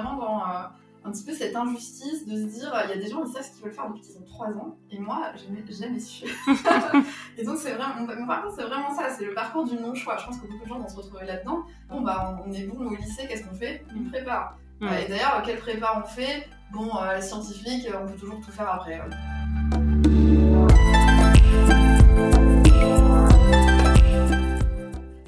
[0.00, 0.66] vraiment dans euh,
[1.04, 3.42] un petit peu cette injustice de se dire, il y a des gens, ils savent
[3.42, 6.24] ce qu'ils veulent faire depuis qu'ils ont 3 ans, et moi, je n'ai jamais su.
[7.38, 10.16] et donc, c'est vraiment, mon parcours, c'est vraiment ça, c'est le parcours du non-choix.
[10.18, 11.62] Je pense que beaucoup de gens vont se retrouver là-dedans.
[11.88, 13.84] Bon, bah, on est bon au lycée, qu'est-ce qu'on fait?
[13.94, 14.56] Une prépa.
[14.82, 16.48] Et d'ailleurs, quelle prépa on fait?
[16.72, 19.00] Bon, euh, scientifique, on peut toujours tout faire après.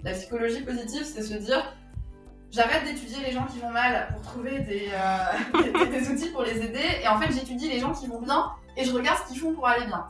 [0.04, 1.76] La psychologie positive, c'est se dire
[2.52, 7.00] j'arrête d'étudier les gens qui vont mal pour trouver euh, des, outils pour les aider,
[7.02, 9.54] et en fait j'étudie les gens qui vont bien et je regarde ce qu'ils font
[9.54, 10.06] pour aller bien.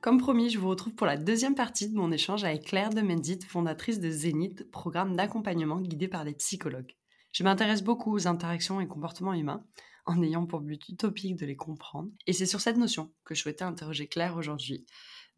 [0.00, 3.02] Comme promis, je vous retrouve pour la deuxième partie de mon échange avec Claire de
[3.02, 6.96] Mendit, fondatrice de Zénith, programme d'accompagnement guidé par des psychologues.
[7.30, 9.64] Je m'intéresse beaucoup aux interactions et comportements humains,
[10.04, 12.10] en ayant pour but utopique de les comprendre.
[12.26, 14.84] Et c'est sur cette notion que je souhaitais interroger Claire aujourd'hui.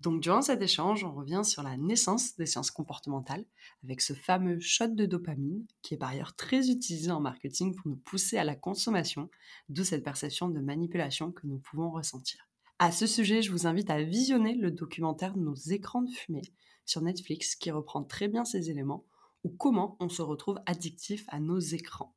[0.01, 3.45] Donc durant cet échange, on revient sur la naissance des sciences comportementales,
[3.84, 7.89] avec ce fameux shot de dopamine, qui est par ailleurs très utilisé en marketing pour
[7.89, 9.31] nous pousser à la consommation
[9.69, 12.49] de cette perception de manipulation que nous pouvons ressentir.
[12.78, 16.43] À ce sujet, je vous invite à visionner le documentaire Nos écrans de fumée
[16.84, 19.06] sur Netflix qui reprend très bien ces éléments
[19.45, 22.14] ou comment on se retrouve addictif à nos écrans.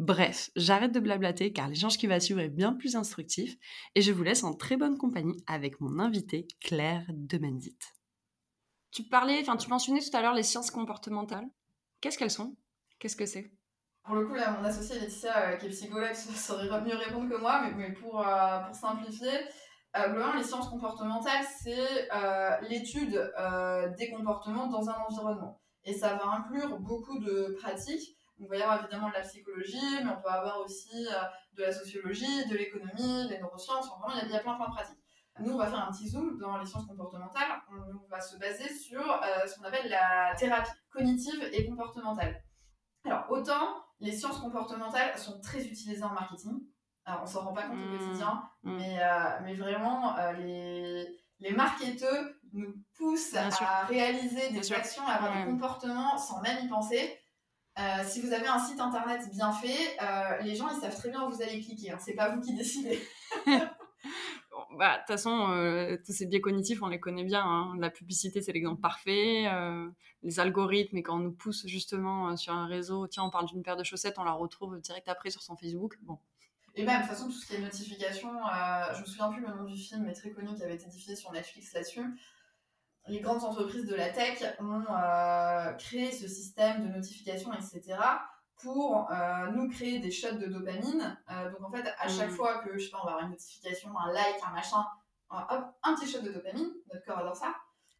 [0.00, 3.58] Bref, j'arrête de blablater car l'échange qui va suivre est bien plus instructif
[3.94, 7.76] et je vous laisse en très bonne compagnie avec mon invitée Claire Demendit.
[8.92, 11.44] Tu parlais, enfin tu mentionnais tout à l'heure les sciences comportementales.
[12.00, 12.56] Qu'est-ce qu'elles sont?
[12.98, 13.52] Qu'est-ce que c'est?
[14.02, 17.38] Pour le coup, là, mon associé Laetitia, euh, qui est psychologue, saurait mieux répondre que
[17.38, 19.28] moi, mais, pour, euh, pour simplifier,
[19.96, 22.08] euh, globalement, les sciences comportementales, c'est
[22.70, 23.30] l'étude
[23.98, 25.60] des comportements dans un environnement.
[25.84, 30.02] Et ça va inclure beaucoup de pratiques on va y avoir évidemment de la psychologie,
[30.02, 31.22] mais on peut avoir aussi euh,
[31.54, 34.72] de la sociologie, de l'économie, des neurosciences, enfin vraiment, il y, a, plein plein de
[34.72, 34.98] pratiques.
[35.38, 37.62] Nous, on va faire un petit zoom dans les sciences comportementales.
[37.70, 42.42] On, va se baser sur euh, ce qu'on appelle la thérapie cognitive et comportementale.
[43.04, 46.60] Alors, autant les sciences comportementales sont très utilisées en marketing.
[47.04, 47.98] Alors, on s'en rend pas compte au mmh.
[47.98, 48.76] quotidien, mmh.
[48.76, 51.06] mais, euh, mais vraiment, les,
[51.40, 56.68] les marketeurs nous poussent à réaliser des actions, à avoir des comportements sans même y
[56.68, 57.19] penser.
[57.80, 61.08] Euh, si vous avez un site internet bien fait, euh, les gens ils savent très
[61.08, 61.92] bien où vous allez cliquer.
[61.92, 61.98] Hein.
[61.98, 63.00] C'est pas vous qui décidez.
[63.46, 67.42] bah, de toute façon, euh, tous ces biais cognitifs, on les connaît bien.
[67.42, 67.74] Hein.
[67.78, 69.46] La publicité, c'est l'exemple parfait.
[70.22, 73.62] les algorithmes, et quand on nous pousse justement sur un réseau, tiens, on parle d'une
[73.62, 75.98] paire de chaussettes, on la retrouve direct après sur son Facebook.
[76.02, 76.18] Bon.
[76.74, 78.30] Et même, de toute façon, tout ce qui est notification,
[78.94, 81.16] je me souviens plus le nom du film, mais très connu, qui avait été diffusé
[81.16, 82.04] sur Netflix là-dessus
[83.08, 87.98] les grandes entreprises de la tech ont euh, créé ce système de notification, etc.,
[88.56, 91.18] pour euh, nous créer des shots de dopamine.
[91.30, 92.34] Euh, donc en fait, à chaque mm.
[92.34, 94.84] fois que je sais pas, on va avoir une notification, un like, un machin,
[95.30, 97.54] hop, un petit shot de dopamine, notre corps adore ça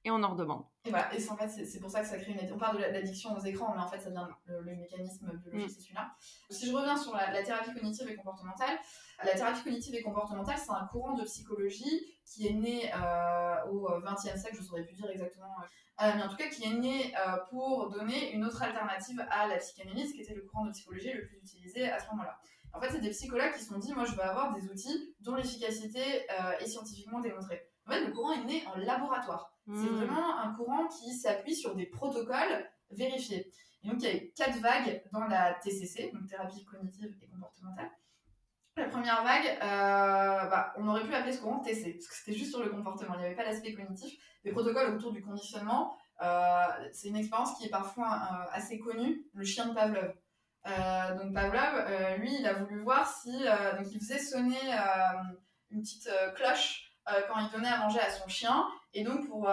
[0.04, 0.64] et on en redemande.
[0.84, 2.52] Et voilà, et en fait, c'est pour ça que ça crée une.
[2.52, 5.74] On parle de l'addiction aux écrans, mais en fait, ça vient le, mécanisme biologique, mm.
[5.74, 6.10] c'est celui-là.
[6.48, 8.78] Si je reviens sur la, thérapie cognitive et comportementale,
[9.22, 13.88] la thérapie cognitive et comportementale, c'est un courant de psychologie qui est né euh, au
[14.00, 15.54] XXe siècle, je ne saurais plus dire exactement,
[16.02, 19.48] euh, mais en tout cas qui est né euh, pour donner une autre alternative à
[19.48, 22.38] la psychanalyse, qui était le courant de psychologie le plus utilisé à ce moment-là.
[22.72, 25.14] En fait, c'est des psychologues qui se sont dit, moi, je veux avoir des outils
[25.20, 26.24] dont l'efficacité
[26.60, 27.66] est scientifiquement démontrée.
[27.84, 29.52] En fait, le courant est né en laboratoire.
[29.66, 29.96] C'est hmm.
[29.96, 33.50] vraiment un courant qui s'appuie sur des protocoles vérifiés.
[33.82, 37.26] Et donc, il y a eu quatre vagues dans la TCC, donc thérapie cognitive et
[37.26, 37.90] comportementale.
[38.80, 42.32] La première vague, euh, bah, on aurait pu appeler ce courant TC, parce que c'était
[42.32, 44.18] juste sur le comportement, il n'y avait pas l'aspect cognitif.
[44.42, 49.26] Les protocoles autour du conditionnement, euh, c'est une expérience qui est parfois euh, assez connue,
[49.34, 50.14] le chien de Pavlov.
[50.64, 54.58] donc Pavlov, lui, il a voulu voir si, donc il faisait sonner
[55.70, 58.66] une petite cloche quand il donnait à manger à son chien.
[58.94, 59.46] Et donc, pour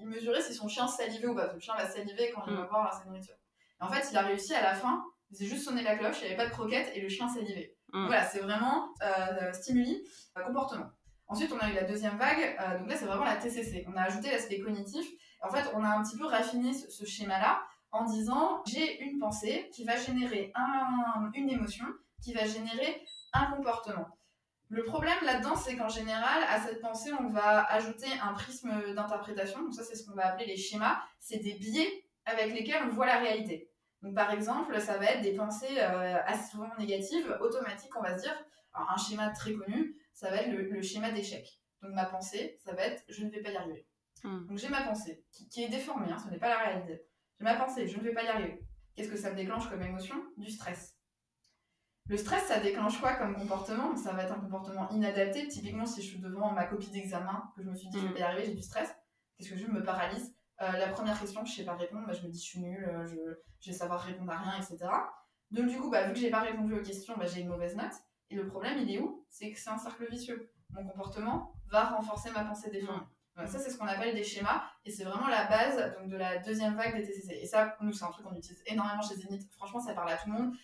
[0.00, 1.42] il mesurait si son chien salivait ou pas.
[1.42, 2.68] Parce que le chien va saliver quand il va mm.
[2.68, 3.34] boire sa nourriture.
[3.80, 5.04] Et en fait, il a réussi à la fin.
[5.30, 7.28] Il faisait juste sonner la cloche, il n'y avait pas de croquette et le chien
[7.28, 7.76] salivait.
[7.92, 8.06] Mm.
[8.06, 10.02] Voilà, c'est vraiment euh, stimuli,
[10.46, 10.90] comportement.
[11.26, 12.56] Ensuite, on a eu la deuxième vague.
[12.78, 13.86] donc là, c'est vraiment la TCC.
[13.88, 15.06] On a ajouté l'aspect cognitif.
[15.42, 19.70] En fait, on a un petit peu raffiné ce, schéma-là en disant j'ai une pensée
[19.72, 21.86] qui va générer un, une émotion,
[22.22, 24.18] qui va générer un comportement.
[24.68, 29.62] Le problème là-dedans, c'est qu'en général, à cette pensée, on va ajouter un prisme d'interprétation.
[29.62, 31.00] Donc ça, c'est ce qu'on va appeler les schémas.
[31.18, 33.69] C'est des biais avec lesquels on voit la réalité.
[34.02, 38.16] Donc par exemple, ça va être des pensées euh, assez souvent négatives, automatiques, on va
[38.16, 38.44] se dire.
[38.72, 41.60] Alors, un schéma très connu, ça va être le, schéma d'échec.
[41.82, 43.86] Donc ma pensée, ça va être je ne vais pas y arriver.
[44.22, 44.46] Hmm.
[44.46, 47.02] Donc j'ai ma pensée, qui, est déformée, hein, ce n'est pas la réalité.
[47.38, 48.66] J'ai ma pensée, je ne vais pas y arriver.
[48.94, 50.16] Qu'est-ce que ça me déclenche comme émotion?
[50.36, 50.96] Du stress.
[52.06, 53.96] Le stress, ça déclenche quoi comme comportement?
[53.96, 55.46] Ça va être un comportement inadapté.
[55.46, 58.20] Typiquement, si je suis devant ma copie d'examen, que je me suis dit, je vais
[58.20, 58.94] y arriver, j'ai du stress,
[59.36, 60.34] qu'est-ce que je me paralyse?
[60.62, 62.84] Euh, La première question, je sais pas répondre, bah, je me dis, je suis nulle,
[62.84, 63.16] euh, je,
[63.60, 64.90] je vais savoir répondre à rien, etc.
[65.50, 67.76] Donc, du coup, bah, vu que j'ai pas répondu aux questions, bah, j'ai une mauvaise
[67.76, 67.92] note.
[68.30, 69.24] Et le problème, il est où?
[69.28, 70.50] C'est que c'est un cercle vicieux.
[70.70, 73.02] Mon comportement va renforcer ma pensée déformée.
[73.36, 74.62] Donc, ça, c'est ce qu'on appelle des schémas.
[74.84, 77.40] Et c'est vraiment la base donc, de la deuxième vague des TCC.
[77.42, 79.50] Et ça, nous, c'est un truc qu'on utilise énormément chez Zenith.
[79.56, 80.54] Franchement, ça parle à tout le monde.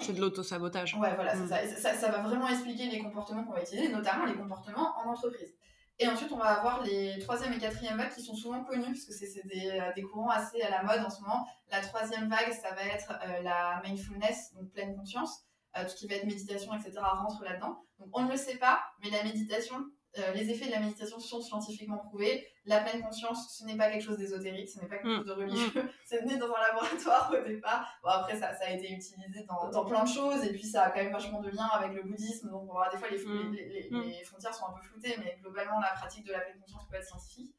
[0.00, 0.94] C'est de l'auto-sabotage.
[0.94, 1.76] Ouais, voilà, c'est mm.
[1.76, 1.94] ça.
[1.94, 2.10] ça.
[2.10, 5.54] va vraiment expliquer les comportements qu'on va utiliser, notamment les comportements en entreprise.
[6.00, 9.04] Et ensuite, on va avoir les troisième et quatrième vagues qui sont souvent connus, parce
[9.04, 11.44] que c'est des, euh, des, courants assez à la mode en ce moment.
[11.70, 15.44] La troisième vague, ça va être euh, la mindfulness, donc pleine conscience.
[15.76, 17.84] Euh, tout ce qui va être méditation, etc., rentre là-dedans.
[17.98, 19.76] Donc, on ne le sait pas, mais la méditation,
[20.18, 22.46] euh, les effets de la méditation sont scientifiquement prouvés.
[22.64, 25.34] La pleine conscience, ce n'est pas quelque chose d'ésotérique, ce n'est pas quelque chose de
[25.34, 25.38] mm.
[25.38, 25.82] religieux.
[25.82, 25.88] Mm.
[26.04, 27.88] C'est venu dans un laboratoire au départ.
[28.02, 30.84] Bon, après, ça, ça a été utilisé dans, dans, plein de choses, et puis ça
[30.84, 32.50] a quand même vachement de lien avec le bouddhisme.
[32.50, 33.52] Donc, des fois, mm.
[33.52, 36.86] les, les, frontières sont un peu floutées, mais globalement, la pratique de la pleine conscience
[36.88, 37.54] peut être scientifique.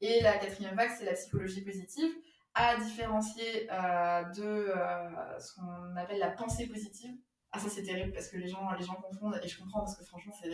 [0.00, 2.10] Et la quatrième vague, c'est la psychologie positive,
[2.54, 7.14] à différencier euh, de euh, ce qu'on appelle la pensée positive.
[7.52, 9.96] Ah, ça, c'est terrible parce que les gens, les gens confondent, et je comprends parce
[9.96, 10.50] que franchement, c'est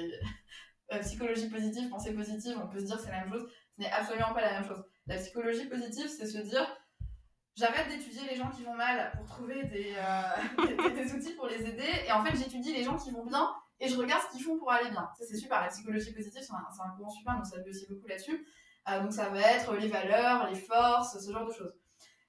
[0.92, 3.46] euh, psychologie positive, pensée positive, on peut se dire c'est la même chose.
[3.76, 4.82] Ce n'est absolument pas la même chose.
[5.06, 6.66] La psychologie positive, c'est se dire
[7.56, 11.66] j'arrête d'étudier les gens qui vont mal pour trouver des, euh, des, outils pour les
[11.66, 13.50] aider, et en fait j'étudie les gens qui vont bien
[13.80, 15.08] et je regarde ce qu'ils font pour aller bien.
[15.18, 15.60] Ça c'est super.
[15.60, 18.46] La psychologie positive, c'est un, un, courant super, donc ça veut aussi beaucoup là-dessus.
[18.88, 21.74] Euh, donc ça va être les valeurs, les forces, ce genre de choses.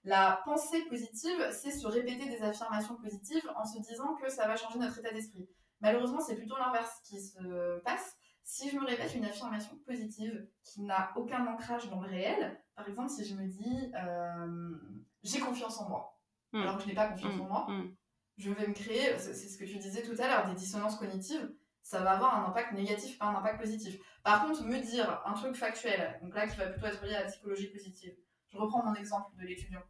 [0.04, 4.56] La pensée positive, c'est se répéter des affirmations positives en se disant que ça va
[4.56, 5.48] changer notre état d'esprit.
[5.82, 8.18] Malheureusement, c'est plutôt l'inverse qui se passe
[8.50, 12.90] si je me répète une affirmation positive qui n'a aucun ancrage dans le réel, par
[12.90, 14.76] exemple, si je me dis euh,
[15.22, 16.20] j'ai confiance en moi,
[16.52, 16.62] hmm.
[16.62, 17.82] alors que je n'ai pas confiance en moi, hmm.
[17.82, 17.96] Hmm.
[18.38, 21.48] je vais me créer, c'est ce que tu disais tout à l'heure, des dissonances cognitives,
[21.84, 24.02] ça va avoir un impact négatif, pas un impact positif.
[24.24, 27.26] Par contre, me dire un truc factuel, donc là qui va plutôt être lié à
[27.26, 28.16] la psychologie positive,
[28.48, 29.84] je reprends mon exemple de l'étudiant.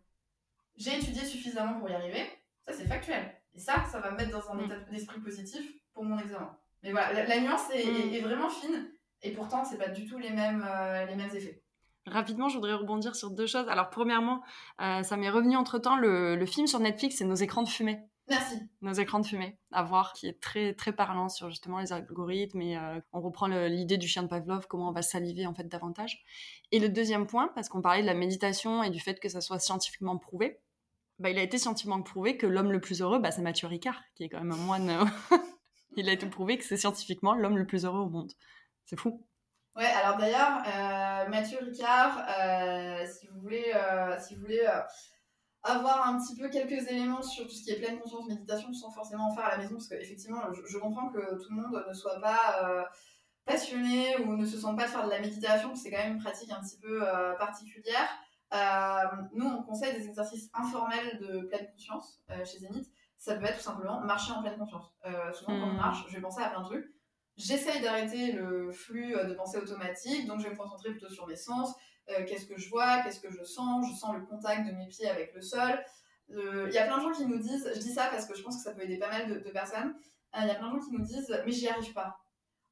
[0.75, 2.29] J'ai étudié suffisamment pour y arriver,
[2.67, 3.41] ça c'est factuel.
[3.53, 6.59] Et ça, ça va me mettre dans un état d'esprit positif pour mon examen.
[6.83, 8.13] Mais voilà, la, nuance mm.
[8.13, 8.89] est, vraiment fine
[9.21, 11.61] et pourtant, c'est pas du tout les mêmes, euh, les mêmes effets.
[12.05, 13.67] Rapidement, je voudrais rebondir sur deux choses.
[13.67, 14.41] Alors, premièrement,
[14.81, 17.69] euh, ça m'est revenu entre temps, le, le, film sur Netflix, c'est Nos écrans de
[17.69, 17.99] fumée.
[18.29, 18.59] Merci.
[18.81, 22.61] Nos écrans de fumée, à voir, qui est très très parlant sur justement les algorithmes
[22.61, 25.67] et euh, on reprend l'idée du chien de Pavlov, comment on va saliver en fait
[25.67, 26.23] davantage.
[26.71, 29.41] Et le deuxième point, parce qu'on parlait de la méditation et du fait que ça
[29.41, 30.59] soit scientifiquement prouvé,
[31.17, 33.99] bah, il a été scientifiquement prouvé que l'homme le plus heureux, bah, c'est Mathieu Ricard,
[34.13, 35.11] qui est quand même un moine
[35.99, 38.31] il a été prouvé que c'est scientifiquement l'homme le plus heureux au monde.
[38.85, 39.23] C'est fou.
[39.75, 44.67] Ouais, alors d'ailleurs, euh, Mathieu Ricard, euh, si vous voulez, euh, si vous voulez
[45.63, 48.91] avoir un petit peu quelques éléments sur tout ce qui est pleine conscience méditation sans
[48.91, 51.93] forcément en faire à la maison, parce qu'effectivement, je, comprends que tout le monde ne
[51.93, 52.89] soit pas
[53.45, 56.21] passionné ou ne se sente pas de faire de la méditation, c'est quand même une
[56.21, 57.05] pratique un petit peu
[57.37, 58.09] particulière.
[59.33, 63.63] nous, on conseille des exercices informels de pleine conscience chez Zenith ça peut être tout
[63.63, 64.93] simplement marcher en pleine conscience.
[65.05, 65.77] Euh, souvent, quand on hmm.
[65.77, 66.85] marche, je vais penser à plein de trucs.
[67.35, 71.27] J'essaye d'arrêter le flux euh, de pensée automatique, donc je vais me concentrer plutôt sur
[71.27, 71.75] mes sens.
[72.09, 73.85] Euh, qu'est-ce que je vois Qu'est-ce que je sens?
[73.91, 75.83] Je sens le contact de mes pieds avec le sol.
[76.29, 78.43] Il y a plein de gens qui nous disent, je dis ça parce que je
[78.43, 79.95] pense que ça peut aider pas mal de, personnes,
[80.39, 82.19] il y a plein de gens qui nous disent, mais j'y arrive pas.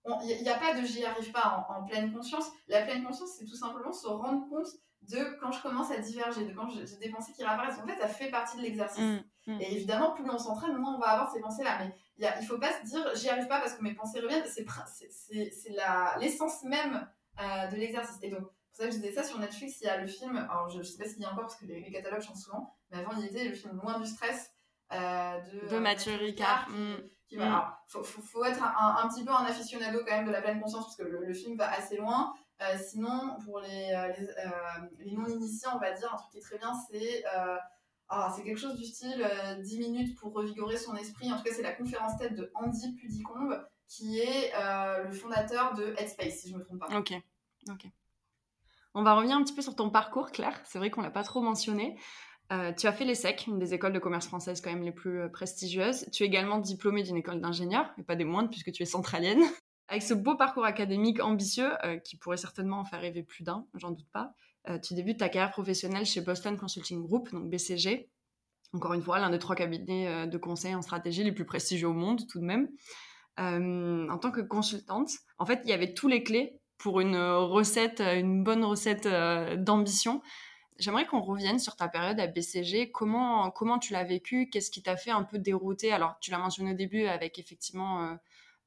[0.06, 2.46] Il n'y a, pas de j'y arrive pas en, en, pleine conscience.
[2.68, 4.68] La pleine conscience, c'est tout simplement se rendre compte
[5.04, 7.80] de quand je commence à diverger, de quand j'ai des pensées qui réapparaissent.
[7.80, 9.00] En fait, ça fait partie de l'exercice.
[9.00, 9.62] Mm, mm.
[9.62, 11.80] Et évidemment, plus on s'entraîne, moins on va avoir ces pensées-là.
[11.80, 14.46] Mais il ne faut pas se dire, j'y arrive pas parce que mes pensées reviennent.
[14.46, 14.66] C'est
[16.20, 17.08] l'essence même
[17.40, 18.18] euh, de l'exercice.
[18.22, 20.36] Et donc, pour ça que je disais ça, sur Netflix, il y a le film,
[20.36, 22.76] alors je ne sais pas s'il y a encore parce que les, catalogues changent souvent,
[22.92, 24.52] mais avant, il y était le film Loin du stress
[24.94, 26.70] euh, de, de, Mathieu Ricard.
[27.30, 27.62] Il mm.
[27.88, 30.96] faut, faut, être un, petit peu un aficionado quand même de la pleine conscience parce
[30.96, 32.34] que le film va assez loin.
[32.62, 36.42] Euh, sinon, pour les, euh, euh, les, non-initiés, on va dire, un truc qui est
[36.42, 37.24] très bien, c'est
[38.10, 39.22] ah, c'est quelque chose du style
[39.62, 41.30] 10 minutes pour revigorer son esprit.
[41.32, 44.54] En tout cas, c'est la conférence tête de Andy Pudicombe, qui est
[45.04, 46.98] le fondateur de Headspace, si je ne me trompe pas.
[46.98, 47.14] Ok,
[47.70, 47.86] ok.
[48.94, 50.60] On va revenir un petit peu sur ton parcours, Claire.
[50.64, 52.00] C'est vrai qu'on l'a pas trop mentionné.
[52.50, 56.06] Tu as fait l'ESSEC, une des écoles de commerce françaises quand même les plus prestigieuses.
[56.12, 59.42] Tu es également diplômée d'une école d'ingénieur, et pas des moindres puisque tu es centralienne.
[59.90, 63.66] Avec ce beau parcours académique ambitieux, euh, qui pourrait certainement en faire rêver plus d'un,
[63.76, 64.34] j'en doute pas,
[64.70, 68.10] euh, tu débutes ta carrière professionnelle chez Boston Consulting Group, donc BCG.
[68.74, 71.88] Encore une fois, l'un des trois cabinets euh, de conseil en stratégie les plus prestigieux
[71.88, 72.68] au monde, tout de même.
[73.38, 78.02] en tant que consultante, en fait, il y avait tous les clés pour une recette,
[78.02, 80.22] une bonne recette d'ambition.
[80.80, 82.92] J'aimerais qu'on revienne sur ta période à BCG.
[82.92, 84.50] Comment, comment tu l'as vécu?
[84.50, 85.92] Qu'est-ce qui t'a fait un peu dérouter?
[85.92, 88.16] Alors, tu l'as mentionné au début avec effectivement euh,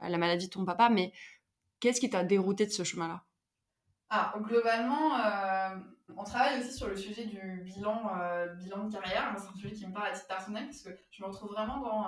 [0.01, 1.13] la maladie de ton papa, mais
[1.79, 3.23] qu'est-ce qui t'a dérouté de ce chemin-là?
[4.09, 5.77] Ah, globalement, euh,
[6.17, 9.33] on travaille aussi sur le sujet du bilan, euh, bilan de carrière.
[9.39, 11.79] C'est un sujet qui me parle à titre personnel parce que je me retrouve vraiment
[11.79, 12.07] dans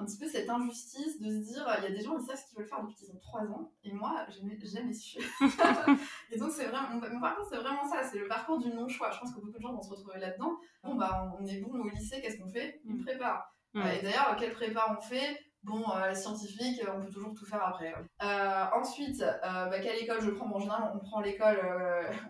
[0.00, 2.36] un petit peu cette injustice de se dire il y a des gens qui savent
[2.36, 5.18] ce qu'ils veulent faire depuis qu'ils ont 3 ans et moi je n'ai jamais su
[6.30, 9.10] et donc c'est vraiment mon, parcours c'est vraiment ça c'est le parcours du non choix
[9.10, 11.60] je pense que beaucoup de gens vont se retrouver là dedans bon bah on est
[11.60, 12.80] bon au lycée qu'est-ce qu'on fait?
[12.84, 13.04] Une mm.
[13.04, 13.80] prépa mm.
[13.80, 15.38] et d'ailleurs quelle prépa on fait?
[15.62, 17.94] Bon, euh, scientifique, on peut toujours tout faire après.
[18.22, 20.48] Euh, ensuite, euh, bah, quelle école je prends?
[20.48, 21.60] Bon, En général, on prend l'école,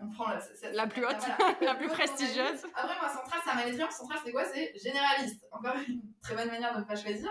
[0.03, 0.39] on prend la,
[0.73, 1.27] la plus haute,
[1.61, 2.65] la, plus prestigieuse.
[2.75, 4.43] Après, moi, Centrale, ça m'a très Centrale, c'est quoi?
[4.43, 5.45] C'est généraliste.
[5.49, 7.29] Encore une très bonne manière de ne pas choisir.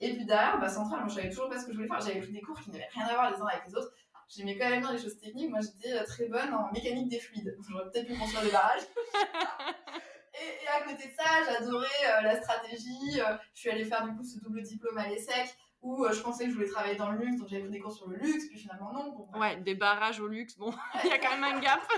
[0.00, 2.00] Et puis derrière, bah, centrale, moi je savais toujours pas ce que je voulais faire.
[2.00, 3.92] J'avais pris des cours qui n'avaient rien à voir les uns avec les autres.
[4.28, 5.50] J'aimais quand même bien les choses techniques.
[5.50, 7.56] Moi j'étais euh, très bonne en mécanique des fluides.
[7.68, 8.82] J'aurais peut-être pu construire des barrages.
[10.34, 13.20] et, à côté de ça, j'adorais euh, la stratégie.
[13.20, 16.44] Euh, je suis allée faire du coup ce double diplôme à l'ESSEC où je pensais
[16.44, 18.48] que je voulais travailler dans le luxe, donc j'avais pris des cours sur le luxe,
[18.48, 19.10] puis finalement non.
[19.10, 20.72] Bon, ouais, des barrages au luxe, bon,
[21.04, 21.80] il y a quand même un gap.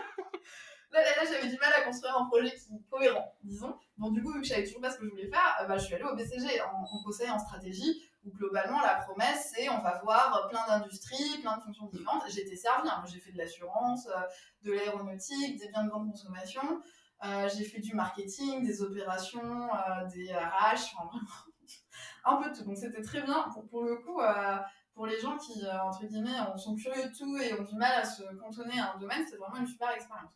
[0.93, 3.76] Là, là, j'avais du mal à construire un projet qui cohérent, disons.
[3.99, 5.79] Bon, du coup, vu que je savais toujours pas ce que je voulais faire, bah,
[5.79, 9.81] je suis allée au BCG en, conseil en stratégie où globalement la promesse c'est on
[9.81, 12.29] va voir plein d'industries, plein de fonctions différentes.
[12.29, 13.03] Été servie, hein.
[13.07, 14.21] j'ai fait de l'assurance, euh,
[14.62, 16.83] de l'aéronautique, des biens de grande consommation,
[17.25, 21.26] euh, j'ai fait du marketing, des opérations, euh, des RH, enfin vraiment
[22.25, 22.65] un peu de tout.
[22.65, 24.21] Donc c'était très bien pour, pour le coup.
[24.93, 28.05] pour les gens qui, entre guillemets, sont curieux de tout et ont du mal à
[28.05, 30.33] se cantonner à un domaine, c'est vraiment une super expérience.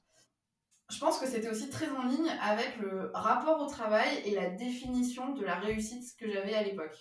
[0.90, 4.50] Je pense que c'était aussi très en ligne avec le rapport au travail et la
[4.50, 6.96] définition de la réussite que j'avais à l'époque.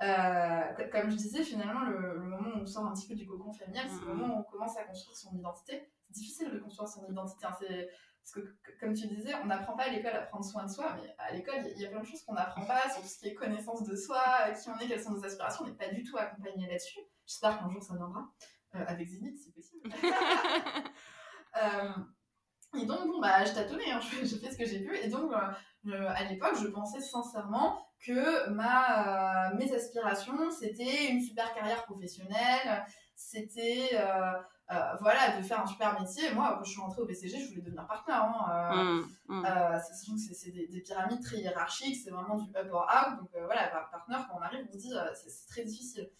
[0.00, 3.52] Euh, comme je disais, finalement, le, moment où on sort un petit peu du cocon
[3.52, 4.16] familial, c'est le mm-hmm.
[4.16, 5.90] moment où on commence à construire son identité.
[6.06, 7.46] C'est difficile de construire son identité.
[7.46, 10.70] Hein, parce que, comme tu disais, on n'apprend pas à l'école à prendre soin de
[10.70, 13.08] soi, mais à l'école, il y, a plein de choses qu'on n'apprend pas sur tout
[13.08, 15.64] ce qui est connaissance de soi, qui on est, quelles sont nos aspirations.
[15.64, 17.00] On n'est pas du tout accompagné là-dessus.
[17.26, 18.30] J'espère qu'un jour ça viendra.
[18.74, 19.90] Euh, avec Zénith, si possible.
[21.62, 21.92] euh,
[22.76, 24.94] et donc, bon, bah, je tâtonnais, hein, je, fais ce que j'ai pu.
[24.96, 25.32] Et donc,
[25.86, 31.84] euh, à l'époque, je pensais sincèrement que ma, euh, mes aspirations, c'était une super carrière
[31.84, 32.84] professionnelle,
[33.16, 36.30] c'était euh, voilà, de faire un super métier.
[36.34, 38.22] Moi, quand je suis rentrée au BCG, je voulais devenir partenaire.
[38.22, 40.18] Hein, mmh, mmh.
[40.34, 43.18] c'est des, des, pyramides très hiérarchiques, c'est vraiment du up or out.
[43.18, 46.10] Donc voilà, partenaire, quand on arrive, on se dit c'est très difficile.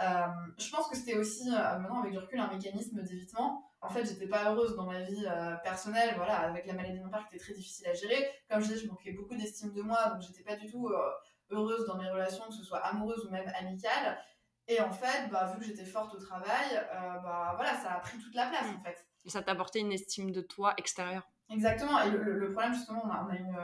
[0.00, 4.26] je pense que c'était aussi, maintenant avec du recul, un mécanisme d'évitement en fait, j'étais
[4.26, 7.36] pas heureuse dans ma vie euh, personnelle, voilà, avec la maladie de mon père qui
[7.36, 8.28] était très difficile à gérer.
[8.50, 11.10] Comme je disais, je manquais beaucoup d'estime de moi, donc j'étais pas du tout euh,
[11.50, 14.18] heureuse dans mes relations, que ce soit amoureuses ou même amicales.
[14.66, 18.00] Et en fait, bah, vu que j'étais forte au travail, euh, bah, voilà, ça a
[18.00, 19.06] pris toute la place, en fait.
[19.24, 21.28] Et ça t'a apporté une estime de toi extérieure.
[21.48, 22.02] Exactement.
[22.02, 23.56] Et le, problème, justement, on a, on a une,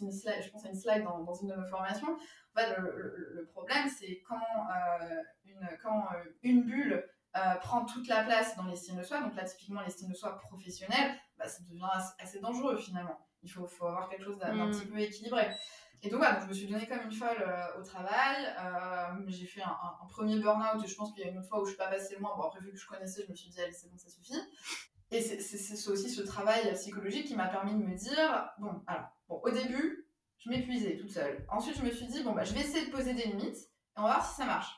[0.00, 2.08] une slide, je pense à une slide dans, dans, une de nos formations.
[2.12, 4.40] En fait, le, le problème, c'est quand,
[5.44, 6.08] une, quand
[6.42, 10.08] une bulle euh, prend toute la place dans l'estime de soi, donc là typiquement l'estime
[10.08, 11.86] de soi professionnelle, bah, ça devient
[12.18, 13.18] assez, dangereux finalement.
[13.42, 14.70] Il faut, faut avoir quelque chose d'un mm.
[14.70, 15.48] petit peu équilibré.
[16.02, 18.46] Et donc voilà, je me suis donnée comme une folle euh, au travail.
[18.58, 21.60] Euh, j'ai fait un, premier burn-out et je pense qu'il y a une autre fois
[21.60, 22.34] où je suis pas passée loin.
[22.36, 24.40] Bon, après, vu que je connaissais, je me suis dit, allez, c'est bon, ça suffit.
[25.10, 29.40] Et c'est aussi ce travail psychologique qui m'a permis de me dire, bon, alors, bon,
[29.42, 30.06] au début,
[30.38, 31.44] je m'épuisais toute seule.
[31.50, 33.98] Ensuite, je me suis dit, bon, bah, je vais essayer de poser des limites et
[33.98, 34.72] on va voir si ça marche.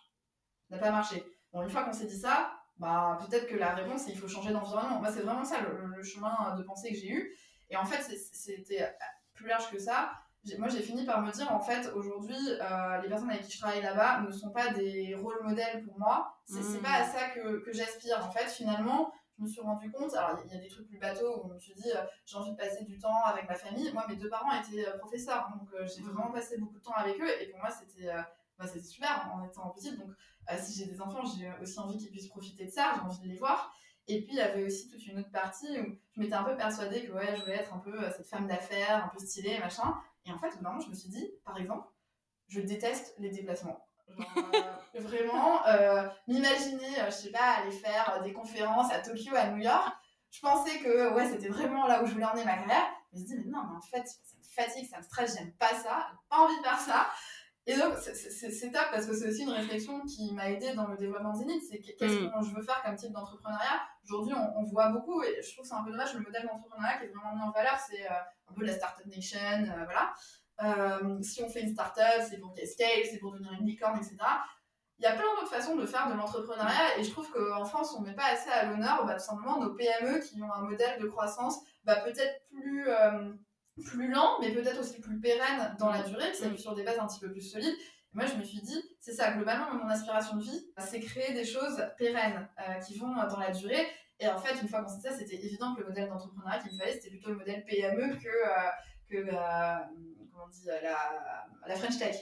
[0.68, 1.22] Ça n'a pas marché.
[1.52, 4.28] Bon, une fois qu'on s'est dit ça, bah, peut-être que la réponse, c'est il faut
[4.28, 4.98] changer d'environnement.
[4.98, 7.36] Moi, c'est vraiment ça le, chemin de pensée que j'ai eu.
[7.70, 8.94] Et en fait, c'était
[9.34, 10.12] plus large que ça.
[10.58, 13.60] Moi, j'ai fini par me dire, en fait, aujourd'hui, euh, les personnes avec qui je
[13.60, 16.36] travaille là-bas ne sont pas des rôles modèles pour moi.
[16.44, 16.82] C'est mmh.
[16.82, 18.26] pas à ça que, que j'aspire.
[18.26, 20.98] En fait, finalement, je me suis rendu compte, alors il y, a des trucs plus
[20.98, 23.54] bateaux où je me suis dit, euh, j'ai envie de passer du temps avec ma
[23.54, 23.92] famille.
[23.92, 26.10] Moi, mes deux parents étaient euh, professeurs, donc j'ai mmh.
[26.10, 27.40] vraiment passé beaucoup de temps avec eux.
[27.40, 28.10] Et pour moi, c'était
[28.58, 29.98] bah, super en étant petite.
[29.98, 30.10] Donc,
[30.50, 33.20] euh, si j'ai des enfants, j'ai aussi envie qu'ils puissent profiter de ça, j'ai envie
[33.20, 33.74] de les voir.
[34.08, 36.56] Et puis, il y avait aussi toute une autre partie où je m'étais un peu
[36.56, 39.58] persuadée que ouais, je voulais être un peu euh, cette femme d'affaires, un peu stylée,
[39.58, 39.94] machin.
[40.26, 41.86] Et en fait, au je me suis dit, par exemple,
[42.48, 43.86] je déteste les déplacements.
[44.94, 45.62] Euh, vraiment,
[46.28, 49.90] m'imaginer, je sais pas, aller faire des conférences à Tokyo, à New York.
[50.30, 52.86] Je pensais que ouais, c'était vraiment là où je voulais emmener ma carrière.
[53.12, 55.02] Mais je me suis dit, mais non, mais en fait, ça me fatigue, ça me
[55.02, 57.06] stresse, j'aime pas ça, j'ai pas envie de faire ça.
[57.66, 60.96] Et donc, c'est top parce que c'est aussi une réflexion qui m'a aidé dans le
[60.96, 61.62] développement Zenith.
[61.70, 62.32] C'est qu'est-ce mm.
[62.32, 63.80] que je veux faire comme type d'entrepreneuriat.
[64.04, 66.98] Aujourd'hui, on, voit beaucoup, et je trouve que c'est un peu dommage, le modèle d'entrepreneuriat
[66.98, 68.14] qui est vraiment mis en valeur, c'est euh,
[68.48, 70.12] un peu la Startup Nation, euh, voilà.
[70.62, 73.96] Euh, si on fait une startup, c'est pour qu'elle scale, c'est pour devenir une licorne,
[73.96, 74.16] etc.
[74.98, 77.94] Il y a plein d'autres façons de faire de l'entrepreneuriat, et je trouve qu'en France,
[77.96, 80.62] on ne met pas assez à l'honneur bah, tout simplement nos PME qui ont un
[80.62, 82.88] modèle de croissance bah, peut-être plus
[83.84, 86.08] plus lent, mais peut-être aussi plus pérenne dans la Mm.
[86.10, 87.74] durée, qui s'appuie sur des bases un petit peu plus solides.
[87.74, 91.32] Et moi, je me suis dit, c'est ça, globalement, mon aspiration de vie, c'est créer
[91.32, 93.86] des choses pérennes, euh, qui vont dans la durée.
[94.20, 96.72] Et en fait, une fois qu'on sait ça, c'était évident que le modèle d'entrepreneuriat qu'il
[96.72, 98.70] me fallait, c'était plutôt le modèle PME que, euh,
[99.10, 99.78] que euh,
[100.30, 102.16] comment on dit, euh, la, la French Tech.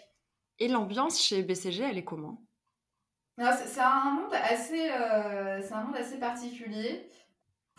[0.61, 2.43] Et l'ambiance chez BCG, elle est comment?
[3.39, 7.11] Non, C'est c'est un monde assez, euh, c'est un monde assez particulier,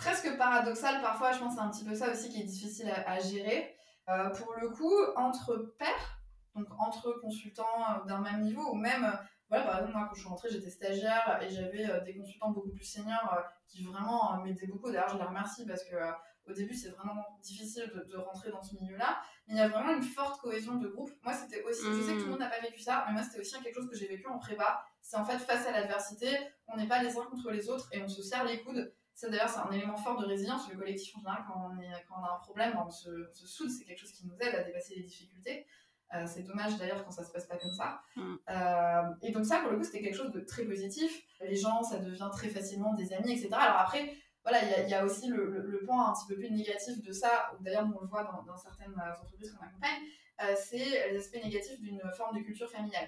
[0.02, 1.32] presque paradoxal parfois.
[1.32, 3.76] Je pense c'est un petit peu ça aussi qui est difficile à, à gérer.
[4.10, 6.08] Euh, pour le coup, entre pairs,
[6.56, 9.16] donc entre consultants d'un même niveau, ou même, euh,
[9.50, 12.52] voilà, par exemple, moi quand je suis rentrée, j'étais stagiaire et j'avais euh, des consultants
[12.52, 14.90] beaucoup plus seniors euh, qui vraiment euh, m'aidaient beaucoup.
[14.92, 16.12] D'ailleurs, je les remercie parce que euh,
[16.48, 19.20] au début, c'est vraiment difficile de, de rentrer dans ce milieu-là.
[19.48, 21.12] Mais il y a vraiment une forte cohésion de groupe.
[21.24, 23.22] Moi, c'était aussi, je sais que tout le monde n'a pas vécu ça, mais moi,
[23.22, 24.84] c'était aussi quelque chose que j'ai vécu en prépa.
[25.02, 26.28] C'est en fait face à l'adversité,
[26.68, 28.92] on n'est pas les uns contre les autres et on se serre les coudes.
[29.14, 30.70] Ça d'ailleurs, c'est un élément fort de résilience.
[30.70, 33.34] Le collectif en général, quand on, est, quand on a un problème, on se, on
[33.34, 33.70] se soude.
[33.70, 35.68] C'est quelque chose qui nous aide à dépasser les difficultés.
[36.14, 38.02] Euh, c'est dommage d'ailleurs quand ça se passe pas comme ça.
[38.16, 38.36] Mm.
[38.50, 41.22] Euh, et donc ça, pour le coup, c'était quelque chose de très positif.
[41.42, 43.50] Les gens, ça devient très facilement des amis, etc.
[43.54, 44.14] Alors après,
[44.44, 46.36] voilà, il y a- il y, a aussi le, le- le point un petit peu
[46.36, 50.02] plus négatif de ça, d'ailleurs on le voit dans, dans certaines entreprises qu'on accompagne,
[50.42, 53.08] euh, c'est les aspects négatifs d'une forme de culture familiale.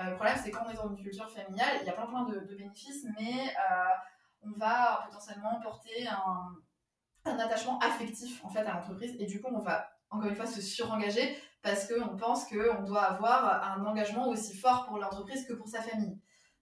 [0.00, 2.22] Le problème, c'est quand on est dans une culture familiale, il y a plein plein
[2.26, 3.52] de, de bénéfices, mais
[4.42, 6.56] on va potentiellement porter un,
[7.24, 10.62] attachement affectif en fait à l'entreprise, et du coup on va encore une fois se
[10.62, 15.68] surengager parce qu'on pense qu'on doit avoir un engagement aussi fort pour l'entreprise que pour
[15.68, 16.18] sa famille.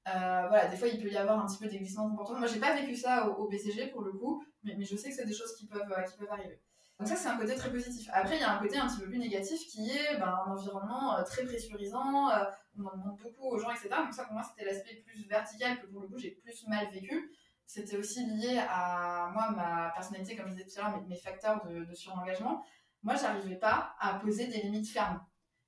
[0.08, 2.38] Euh, voilà, des fois il peut y avoir un petit peu des glissements comportement.
[2.38, 5.26] Moi j'ai pas vécu ça au, BCG pour le coup, mais, je sais que c'est
[5.26, 6.60] des choses qui peuvent, euh, qui peuvent arriver.
[6.98, 8.08] Donc ça c'est un côté très positif.
[8.12, 10.52] Après il y a un côté un petit peu plus négatif qui est ben, un
[10.52, 13.90] environnement euh, très pressurisant, on en demande beaucoup aux gens, etc.
[14.04, 16.88] Donc ça pour moi c'était l'aspect plus vertical que pour le coup j'ai plus mal
[16.90, 17.32] vécu.
[17.66, 21.16] C'était aussi lié à moi, ma personnalité, comme je disais tout à l'heure, mes, mes
[21.16, 22.64] facteurs de, de surengagement.
[23.02, 25.20] Moi j'arrivais pas à poser des limites fermes.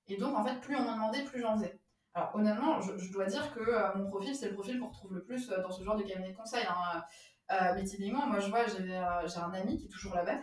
[0.07, 1.79] Et donc en fait plus on m'en demandait, plus j'en faisais.
[2.15, 5.23] Alors honnêtement, je, dois dire que euh, mon profil, c'est le profil qu'on retrouve le
[5.23, 6.65] plus euh, dans ce genre de cabinet de conseil.
[6.69, 7.05] hein.
[7.51, 10.39] Euh, mais typiquement, moi je vois, j'ai un ami qui est toujours là-bas.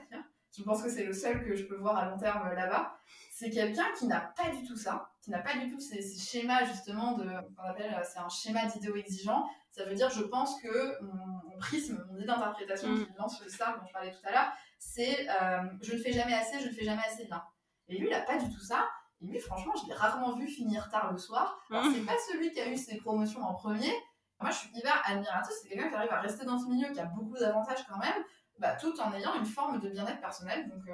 [0.58, 2.98] Je pense que c'est le seul que je peux voir à long terme là-bas.
[3.32, 6.20] C'est quelqu'un qui n'a pas du tout ça, qui n'a pas du tout ces, ces
[6.20, 9.44] schémas justement de, qu'on appelle, c'est un schéma d'idéo exigeant.
[9.72, 11.16] Ça veut dire, je pense que mon,
[11.50, 13.06] mon prisme, mon idée d'interprétation Mm.
[13.06, 16.12] qui lance le star dont je parlais tout à l'heure, c'est euh, je ne fais
[16.14, 17.44] jamais assez, je ne fais jamais assez bien.
[17.88, 18.88] Et lui, il n'a pas du tout ça.
[19.22, 21.60] Et lui, franchement, je l'ai rarement vu finir tard le soir.
[21.72, 21.94] Alors, Mm.
[21.96, 23.92] c'est pas celui qui a eu ses promotions en premier.
[24.40, 25.54] Moi, je suis hyper admirative.
[25.62, 28.24] C'est quelqu'un qui arrive à rester dans ce milieu, qui a beaucoup d'avantages quand même,
[28.60, 30.70] bah, tout en ayant une forme de bien-être personnel.
[30.70, 30.94] Donc, euh,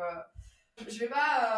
[0.89, 1.15] je vais pas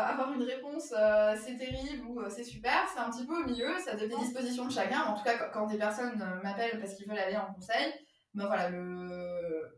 [0.08, 2.88] euh, avoir une réponse euh, c'est terrible ou euh, c'est super.
[2.94, 3.78] C'est un petit peu au milieu.
[3.80, 5.02] Ça dépend des dispositions de chacun.
[5.04, 7.94] En tout cas, quand, quand des personnes m'appellent parce qu'ils veulent aller en conseil,
[8.34, 9.76] ben voilà, le...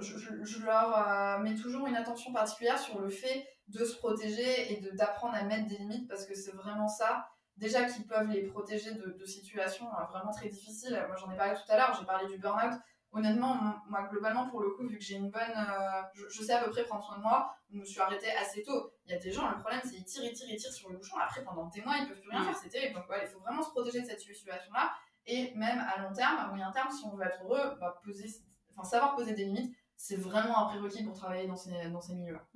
[0.00, 4.72] je, je- je leur mets toujours une attention particulière sur le fait de se protéger
[4.72, 8.42] et d'apprendre à mettre des limites parce que c'est vraiment ça déjà qui peuvent les
[8.42, 10.98] protéger de, de situations euh, vraiment très difficiles.
[11.06, 12.78] Moi j'en ai parlé tout à l'heure, j'ai parlé du burn-out.
[13.12, 13.56] Honnêtement,
[13.88, 15.42] moi globalement pour le coup, vu que j'ai une bonne...
[15.42, 18.30] euh, je, je sais à peu près prendre soin de moi, je me suis arrêtée
[18.32, 18.92] assez tôt.
[19.06, 20.90] Il y a des gens, le problème c'est qu'ils tirent, ils tirent, ils tirent sur
[20.90, 22.44] le bouchon, après pendant des mois ils peuvent plus rien Mm.
[22.44, 22.94] faire, c'est terrible.
[22.94, 24.92] Donc voilà, il faut vraiment se protéger de cette situation-là.
[25.26, 28.28] Et même à long terme, à moyen terme, si on veut être heureux, bah, poser,
[28.76, 32.14] enfin, savoir poser des limites, c'est vraiment un prérequis pour travailler dans ces, dans ces
[32.14, 32.46] milieux-là.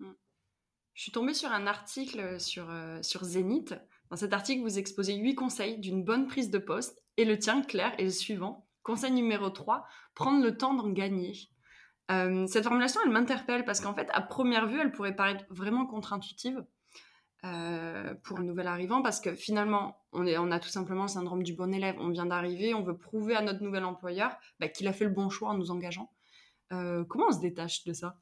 [0.94, 3.74] Je suis tombée sur un article sur, euh, sur Zénith.
[4.10, 7.02] Dans cet article, vous exposez 8 conseils d'une bonne prise de poste.
[7.16, 8.63] Et le tien, Claire, est le suivant.
[8.84, 11.32] Conseil numéro 3, prendre le temps d'en gagner.
[12.10, 15.86] Euh, cette formulation, elle m'interpelle parce qu'en fait, à première vue, elle pourrait paraître vraiment
[15.86, 16.64] contre-intuitive
[17.44, 21.54] euh, pour un nouvel arrivant parce que finalement, on, a tout simplement le syndrome du
[21.54, 21.96] bon élève.
[21.98, 25.10] On vient d'arriver, on veut prouver à notre nouvel employeur bah, qu'il a fait le
[25.10, 26.12] bon choix en nous engageant.
[26.72, 28.16] Euh, comment on se détache de ça?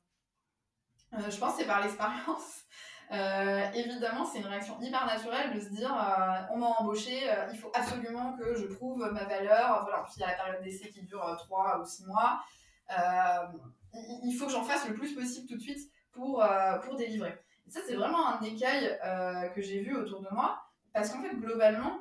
[1.12, 2.62] Je pense que c'est par l'expérience.
[3.12, 7.46] Euh, évidemment, c'est une réaction hyper naturelle de se dire euh, on m'a embauché, euh,
[7.52, 9.82] il faut absolument que je prouve ma valeur.
[9.84, 12.40] Voilà, plus, il y a la période d'essai qui dure 3 ou 6 mois.
[14.24, 16.42] Il, faut que j'en fasse le plus possible tout de suite pour,
[16.84, 17.38] pour délivrer.
[17.66, 18.98] Et ça, c'est vraiment un écueil
[19.54, 20.62] que j'ai vu autour de moi.
[20.94, 22.00] Parce qu'en fait, globalement,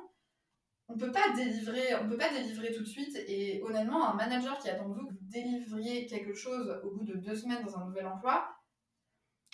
[0.88, 3.16] on peut pas délivrer, peut pas délivrer tout de suite.
[3.26, 7.04] Et honnêtement, un manager qui attend de vous que vous délivriez quelque chose au bout
[7.04, 8.51] de deux semaines dans un nouvel emploi,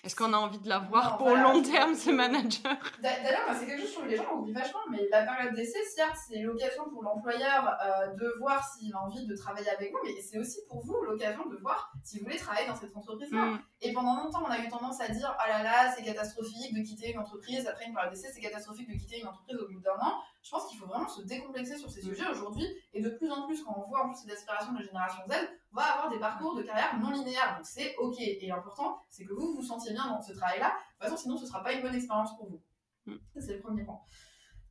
[0.01, 1.43] Est-ce qu'on a envie de l'avoir pour voilà.
[1.43, 2.71] long terme, ce manager?
[3.01, 6.15] D'a- D'ailleurs, c'est quelque chose sur les gens oublient vachement, mais la période d'essai, certes,
[6.25, 10.21] c'est l'occasion pour l'employeur euh, de voir s'il a envie de travailler avec vous, mais
[10.21, 13.45] c'est aussi pour vous l'occasion de voir si vous voulez travailler dans cette entreprise-là.
[13.45, 13.59] Mm.
[13.81, 16.81] Et pendant longtemps, on a eu tendance à dire Ah là là, c'est catastrophique de
[16.81, 19.81] quitter une entreprise après une période d'essai, c'est catastrophique de quitter une entreprise au bout
[19.81, 20.13] d'un an.
[20.41, 22.65] je pense qu'il faut vraiment se décomplexer sur ces sujets aujourd'hui.
[22.93, 25.23] Et de plus en plus, quand on voit en plus ces aspirations de la génération
[25.29, 25.33] Z,
[25.71, 27.55] va avoir des parcours de carrière non linéaires.
[27.55, 28.19] Donc c'est OK.
[28.19, 30.67] Et l'important, c'est que vous vous sentiez bien dans ce travail-là.
[30.67, 32.63] De toute façon, sinon, ce ne sera pas une bonne expérience pour vous.
[33.05, 33.17] Mm.
[33.39, 33.99] C'est le premier point.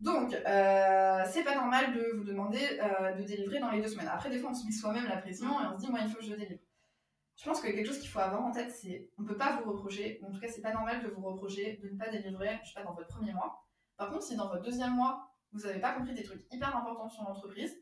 [0.00, 4.08] Donc, euh, c'est pas normal de vous demander euh, de délivrer dans les deux semaines.
[4.08, 6.08] Après, des fois, on se met soi-même la pression et on se dit, moi, il
[6.08, 6.60] faut que je délivre.
[7.36, 9.56] Je pense que quelque chose qu'il faut avoir en tête, c'est on ne peut pas
[9.56, 12.58] vous reprocher, en tout cas, c'est pas normal de vous reprocher de ne pas délivrer,
[12.64, 13.64] je sais pas, dans votre premier mois.
[13.96, 17.08] Par contre, si dans votre deuxième mois, vous n'avez pas compris des trucs hyper importants
[17.08, 17.76] sur l'entreprise,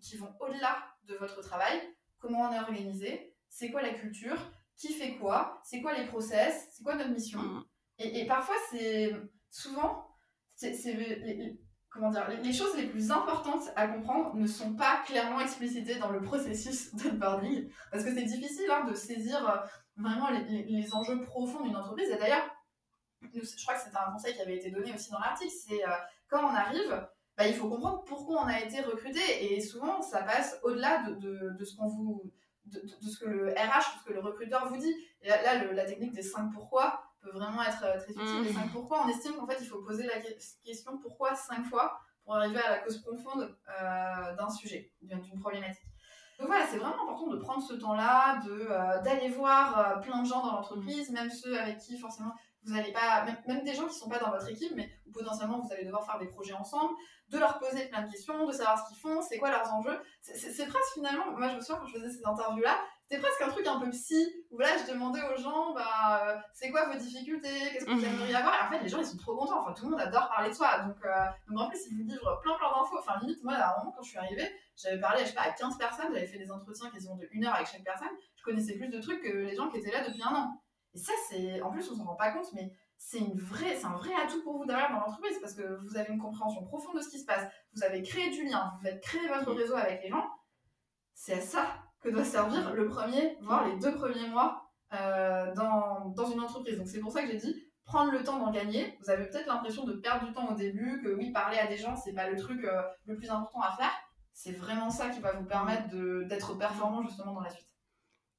[0.00, 1.78] qui vont au-delà de votre travail,
[2.18, 4.36] comment on est organisé, c'est quoi la culture,
[4.76, 7.40] qui fait quoi, c'est quoi les process, c'est quoi notre mission.
[7.40, 7.64] Mm.
[7.98, 9.12] Et, et parfois, c'est
[9.50, 10.06] souvent,
[10.54, 15.40] c'est les, comment dire, les, choses les plus importantes à comprendre ne sont pas clairement
[15.40, 19.56] explicitées dans le processus d'onboarding, parce que c'est difficile hein, de saisir euh,
[19.96, 22.10] vraiment les, les, enjeux profonds d'une entreprise.
[22.10, 22.46] Et d'ailleurs,
[23.22, 25.92] je crois que c'était un conseil qui avait été donné aussi dans l'article, c'est euh,
[26.28, 29.54] quand on arrive, bah, il faut comprendre pourquoi on a été recruté.
[29.54, 32.32] Et souvent, ça passe au-delà de, de, de, ce qu'on vous,
[32.64, 34.94] de, de, ce que le RH, de ce que le recruteur vous dit.
[35.22, 38.42] Et là, la technique des 5 pourquoi, vraiment être euh, très utile.
[38.42, 38.70] Les 5 mmh.
[38.70, 40.20] pourquoi, on estime qu'en fait, il faut poser la
[40.64, 41.98] question pourquoi 5 fois?
[42.24, 45.86] pour arriver à la cause profonde euh, d'un sujet, d'une problématique.
[46.40, 50.42] Donc voilà, c'est vraiment important de prendre ce temps-là, euh, d'aller voir plein de gens
[50.42, 52.34] dans l'entreprise, même ceux avec qui forcément
[52.66, 55.60] vous n'allez pas, même, des gens qui ne sont pas dans votre équipe, mais potentiellement
[55.60, 56.94] vous allez devoir faire des projets ensemble,
[57.28, 59.98] de leur poser plein de questions, de savoir ce qu'ils font, c'est quoi leurs enjeux.
[60.20, 63.48] C'est presque finalement, moi je me souviens quand je faisais ces interviews-là, c'était presque un
[63.50, 66.98] truc un peu psy, où là, je demandais aux gens, bah, euh, c'est quoi vos
[66.98, 68.54] difficultés, qu'est-ce que vous aimeriez avoir?
[68.54, 69.60] Et en fait, les gens, ils sont trop contents.
[69.60, 70.80] Enfin, tout le monde adore parler de soi.
[70.80, 72.98] Donc, euh, donc en plus, ils vous livrent plein, plein d'infos.
[72.98, 75.42] Enfin, limite, moi, à un moment, quand je suis arrivée, j'avais parlé, je sais pas,
[75.42, 78.08] à 15 personnes, j'avais fait des entretiens quasiment de une heure avec chaque personne.
[78.34, 80.60] Je connaissais plus de trucs que les gens qui étaient là depuis un an.
[80.96, 83.84] Et ça, c'est, en plus, on s'en rend pas compte, mais c'est une vraie, c'est
[83.84, 86.96] un vrai atout pour vous derrière dans l'entreprise parce que vous avez une compréhension profonde
[86.96, 87.46] de ce qui se passe.
[87.74, 90.26] Vous avez créé du lien, vous faites créer votre réseau avec les gens.
[91.12, 91.66] C'est à ça
[92.00, 96.78] que doit servir le premier, voire les deux premiers mois euh, dans, dans, une entreprise.
[96.78, 98.96] Donc c'est pour ça que j'ai dit prendre le temps d'en gagner.
[99.02, 101.76] Vous avez peut-être l'impression de perdre du temps au début, que oui, parler à des
[101.76, 103.92] gens, c'est pas le truc euh, le plus important à faire.
[104.32, 105.90] C'est vraiment ça qui va vous permettre
[106.26, 107.75] d'être performant justement dans la suite.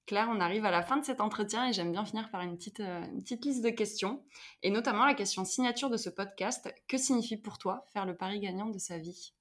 [0.08, 2.56] Claire, on arrive à la fin de cet entretien et j'aime bien finir par une
[2.56, 4.24] petite, euh, une petite liste de questions,
[4.64, 6.74] et notamment la question signature de ce podcast.
[6.88, 9.34] Que signifie pour toi faire le pari gagnant de sa vie?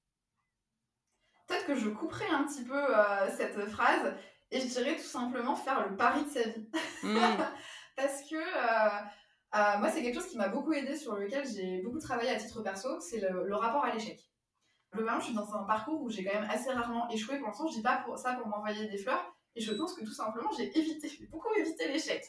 [1.47, 4.13] Peut-être que je couperai un petit peu euh, cette phrase
[4.51, 6.69] et je dirais tout simplement faire le pari de sa vie.
[7.01, 7.17] Mm.
[7.95, 11.99] Parce que euh, moi, c'est quelque chose qui m'a beaucoup aidé, sur lequel j'ai beaucoup
[11.99, 14.19] travaillé à titre perso, c'est le, rapport à l'échec.
[14.93, 17.37] Globalement, je suis dans un parcours où j'ai quand même assez rarement échoué.
[17.37, 20.05] Pour l'instant, je dis pas pour ça pour m'envoyer des fleurs, et je pense que
[20.05, 22.23] tout simplement, j'ai évité, j'ai beaucoup évité l'échec.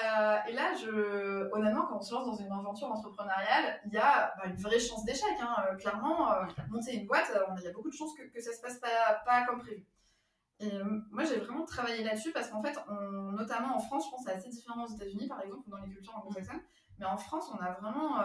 [0.00, 3.98] Euh, et là, je, honnêtement, quand on se lance dans une aventure entrepreneuriale, il y
[3.98, 5.34] a bah, une vraie chance d'échec.
[5.40, 5.56] Hein.
[5.66, 8.52] Euh, clairement, euh, monter une boîte, il y a beaucoup de chances que, que ça
[8.52, 9.84] se passe pas, pas comme prévu.
[10.60, 10.70] Et
[11.10, 14.30] moi, j'ai vraiment travaillé là-dessus parce qu'en fait, on, notamment en France, je pense que
[14.30, 16.62] c'est assez différent aux États-Unis, par exemple, ou dans les cultures anglo-saxonnes,
[16.98, 18.20] mais en France, on a vraiment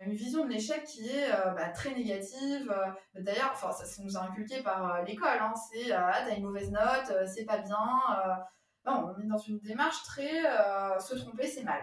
[0.00, 2.70] une vision de l'échec qui est euh, bah, très négative.
[2.70, 5.38] Euh, d'ailleurs, enfin, ça, nous a inculqué par euh, l'école.
[5.40, 7.76] Hein, c'est ah, t'as une mauvaise note, c'est pas bien.
[8.86, 10.42] Non, on est dans une démarche très
[11.00, 11.82] se tromper, c'est mal.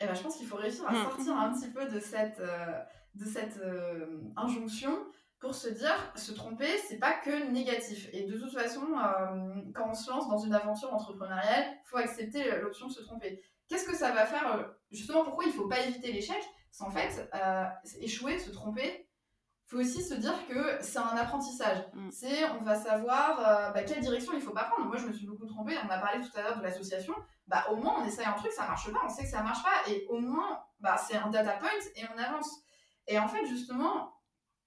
[0.00, 1.02] Et ben, je pense qu'il faut réussir à hmm.
[1.02, 2.40] sortir un petit peu de cette,
[3.14, 3.60] de cette
[4.36, 4.96] injonction
[5.40, 8.08] pour se dire se tromper, c'est pas que négatif.
[8.12, 8.86] Et de toute façon,
[9.74, 13.40] quand on se lance dans une aventure entrepreneuriale, il faut accepter l'option de se tromper.
[13.68, 16.42] Qu'est-ce que ça va faire Justement, pourquoi il faut pas éviter l'échec?
[16.70, 17.64] C'est en fait, euh,
[18.00, 19.08] échouer, se tromper,
[19.68, 21.84] faut aussi se dire que c'est un apprentissage.
[21.92, 22.10] Mm.
[22.10, 24.88] C'est, on va savoir euh, bah, quelle direction il faut pas prendre.
[24.88, 25.76] Moi, je me suis beaucoup trompée.
[25.84, 27.14] On a parlé tout à l'heure de l'association.
[27.46, 29.62] Bah, au moins, on essaye un truc, ça marche pas, on sait que ça marche
[29.62, 29.90] pas.
[29.90, 32.50] Et au moins, bah, c'est un data point et on avance.
[33.06, 34.14] Et en fait, justement,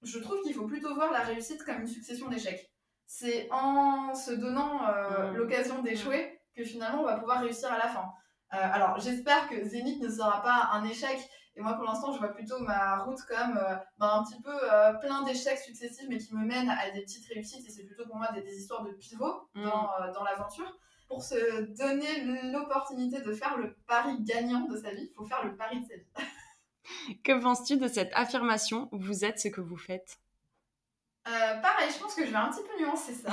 [0.04, 2.72] je trouve qu'il faut plutôt voir la réussite comme une succession d'échecs.
[3.08, 5.36] C'est en se donnant euh, mm.
[5.36, 8.14] l'occasion d'échouer que finalement, on va pouvoir réussir à la fin.
[8.50, 11.18] alors, j'espère que Zénith ne sera pas un échec
[11.56, 14.52] et moi, pour l'instant, je vois plutôt ma route comme euh, ben, un petit peu
[14.52, 17.68] euh, plein d'échecs successifs, mais qui me mènent à des petites réussites.
[17.68, 19.64] Et c'est plutôt pour moi des, histoires de pivot mm.
[19.64, 20.78] dans, euh, dans l'aventure.
[21.10, 25.44] Pour se donner l'opportunité de faire le pari gagnant de sa vie, il faut faire
[25.44, 27.18] le pari de sa vie.
[27.24, 30.20] que penses-tu de cette affirmation Vous êtes ce que vous faites
[31.24, 33.32] Pareil, je pense que je vais un petit peu nuancer ça.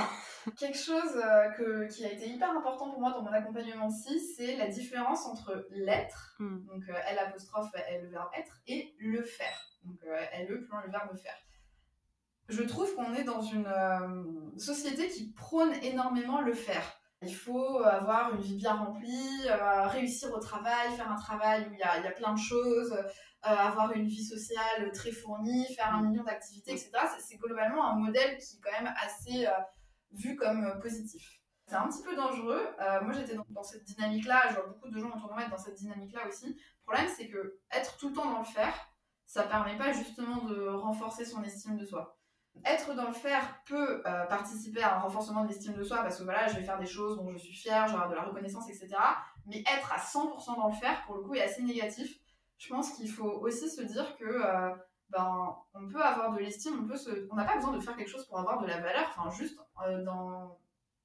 [0.57, 4.20] Quelque chose euh, que, qui a été hyper important pour moi dans mon accompagnement ci
[4.20, 6.66] c'est la différence entre l'être, mm.
[6.66, 10.77] donc euh, L apostrophe L le verbe être, et le faire, donc euh, LE plus
[10.85, 11.37] le verbe faire.
[12.48, 13.70] Je trouve qu'on est dans une
[14.57, 16.83] société qui prône énormément le faire.
[17.20, 19.46] Il faut avoir une vie bien remplie,
[19.88, 22.96] réussir au travail, faire un travail où il y a, y a plein de choses,
[23.42, 26.90] avoir une vie sociale très fournie, faire un million d'activités, etc.
[27.18, 29.46] C'est globalement un modèle qui est quand même assez
[30.12, 31.38] vu comme positif.
[31.68, 32.66] C'est un petit peu dangereux.
[32.81, 34.44] Euh, moi, j'étais dans, cette dynamique-là.
[34.48, 36.48] Je vois beaucoup de gens autour de moi être dans cette dynamique-là aussi.
[36.48, 38.74] Le problème, c'est que être tout le temps dans le faire,
[39.27, 42.18] ça permet pas justement de renforcer son estime de soi.
[42.64, 46.18] Être dans le faire peut euh, participer à un renforcement de l'estime de soi parce
[46.18, 48.68] que voilà, je vais faire des choses dont je suis fière, genre de la reconnaissance,
[48.70, 48.96] etc.
[49.44, 52.18] Mais être à 100% dans le faire, pour le coup, est assez négatif.
[52.58, 54.74] Je pense qu'il faut aussi se dire que euh,
[55.10, 57.26] ben, on peut avoir de l'estime, on peut se...
[57.30, 59.06] on n'a pas besoin de faire quelque chose pour avoir de la valeur.
[59.16, 59.58] Enfin, juste
[60.04, 60.58] dans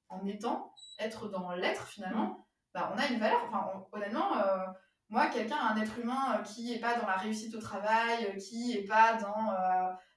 [0.08, 2.44] en étant, être dans l'être finalement, mm.
[2.74, 3.40] bah, on a une valeur.
[3.48, 4.66] Enfin, honnêtement, euh,
[5.08, 8.38] moi, quelqu'un, un être humain euh, qui n'est pas dans la réussite au travail, euh,
[8.38, 9.52] qui n'est pas dans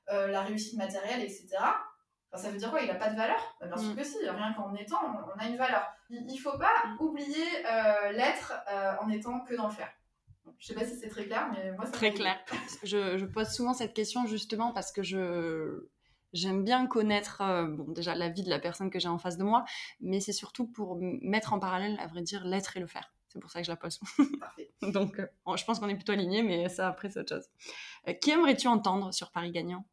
[0.10, 1.50] la réussite matérielle, etc.,
[2.34, 2.82] ça veut dire quoi?
[2.82, 3.40] Il n'a pas de valeur?
[3.60, 3.96] Bah, Bien sûr mm.
[3.96, 5.00] que si, rien qu'en étant,
[5.36, 5.88] on, a une valeur.
[6.10, 7.02] Il ne faut pas mm.
[7.02, 7.46] oublier
[8.14, 8.54] l'être
[9.02, 9.90] en étant que dans le faire.
[10.60, 12.38] Je sais pas si c'est très clair, mais moi, c'est très clair.
[12.84, 15.88] je, pose souvent cette question justement parce que je,
[16.34, 19.38] J'aime bien connaître, euh, bon, déjà la vie de la personne que j'ai en face
[19.38, 19.64] de moi,
[20.02, 23.14] mais c'est surtout pour mettre en parallèle, à vrai dire, l'être et le faire.
[23.30, 24.00] C'est pour ça que je la pose.
[24.40, 24.72] Parfait.
[24.82, 27.48] Donc, euh, je pense qu'on est plutôt alignés, mais ça, après, c'est autre chose.
[28.08, 29.86] Euh, qui aimerais-tu entendre sur Paris Gagnant?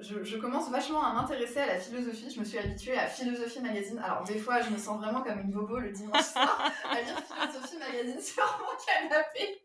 [0.00, 2.30] Je, commence vachement à m'intéresser à la philosophie.
[2.30, 3.98] Je me suis habituée à Philosophie Magazine.
[3.98, 7.18] Alors, des fois, je me sens vraiment comme une bobo le dimanche soir à lire
[7.18, 9.60] Philosophie Magazine sur mon canapé.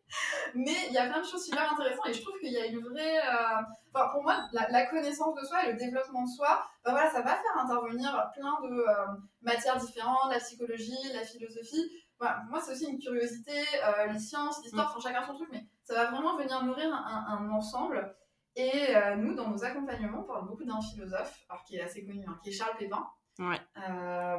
[0.56, 2.66] Mais il y a plein de choses super intéressantes et je trouve qu'il y a
[2.66, 3.20] une vraie.
[3.20, 3.62] Euh,
[3.94, 7.22] enfin, pour moi, la, connaissance de soi et le développement de soi, ben voilà, ça
[7.22, 9.06] va faire intervenir plein de euh,
[9.42, 11.92] matières différentes, la psychologie, la philosophie.
[12.20, 13.52] moi, c'est aussi une curiosité,
[13.86, 17.26] euh, les sciences, l'histoire, enfin, chacun son truc, mais ça va vraiment venir nourrir un,
[17.28, 18.16] un ensemble.
[18.56, 22.06] Et euh, nous, dans nos accompagnements, on parle beaucoup d'un philosophe, alors qui est assez
[22.06, 23.04] connu, hein, qui est Charles Pépin.
[23.40, 23.60] Ouais.
[23.78, 24.38] Euh,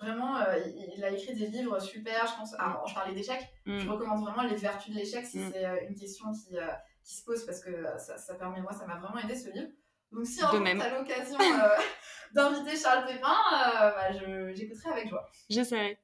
[0.00, 0.58] vraiment, euh,
[0.96, 2.26] il, a écrit des livres super.
[2.26, 2.54] Je pense.
[2.54, 3.46] Alors, je parlais d'échecs.
[3.66, 3.78] Mm.
[3.78, 5.52] Je recommande vraiment les vertus de l'échec si mm.
[5.52, 6.56] c'est une question qui,
[7.04, 9.70] qui, se pose parce que ça, ça, permet, moi, ça m'a vraiment aidé ce livre.
[10.10, 11.38] Donc, si tu as l'occasion
[12.34, 14.10] d'inviter Charles Pépin, bah,
[14.54, 15.30] j'écouterai avec joie.
[15.48, 15.98] J'essaierai.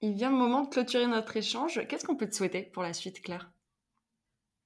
[0.00, 1.86] Il vient le moment de clôturer notre échange.
[1.88, 3.50] Qu'est-ce qu'on peut te souhaiter pour la suite, Claire?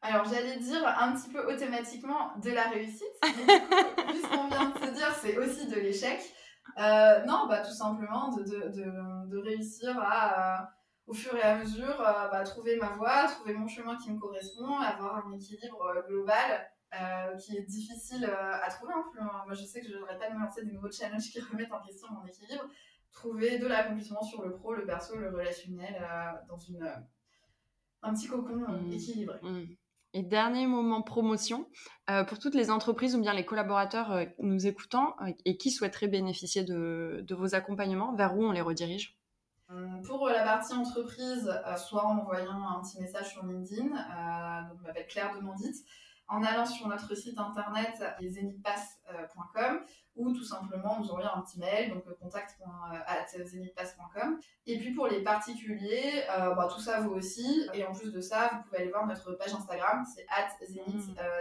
[0.02, 4.28] Alors j'allais dire un petit peu automatiquement de la réussite, mais du coup, vu ce
[4.28, 6.20] qu'on vient de se dire, c'est aussi de l'échec.
[6.78, 10.66] Euh, non, bah, tout simplement de, de, de, de réussir à, euh,
[11.06, 14.18] au fur et à mesure, euh, bah, trouver ma voie, trouver mon chemin qui me
[14.18, 16.68] correspond, avoir un équilibre global
[17.38, 18.92] qui est difficile à trouver.
[18.92, 19.30] Hein.
[19.46, 21.72] Moi, je sais que je n'aurais pas de me lancer des nouveaux challenges qui remettent
[21.72, 22.64] en question mon équilibre.
[23.12, 26.06] Trouver de l'accomplissement sur le pro, le perso, le relationnel,
[26.48, 26.86] dans une,
[28.02, 28.92] un petit cocon mmh.
[28.92, 29.38] équilibré.
[29.42, 29.64] Mmh.
[30.14, 31.66] Et dernier moment promotion,
[32.11, 35.70] euh, pour toutes les entreprises ou bien les collaborateurs euh, nous écoutant euh, et qui
[35.70, 39.18] souhaiteraient bénéficier de, vos accompagnements, vers où on les redirige?
[40.05, 43.87] Pour la partie entreprise, soit en envoyant un petit message sur LinkedIn,
[44.68, 45.77] donc m'appelle Claire Demandite,
[46.32, 49.80] en allant sur notre site internet zenithpass.com
[50.16, 54.38] ou tout simplement nous envoyer un petit mail, donc euh, contact.zenithpass.com.
[54.66, 57.68] Et puis pour les particuliers, euh, bah, tout ça vaut aussi.
[57.74, 60.48] Et en plus de ça, vous pouvez aller voir notre page Instagram, c'est at